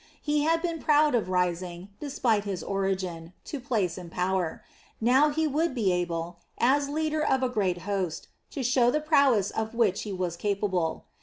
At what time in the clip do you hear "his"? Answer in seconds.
2.43-2.63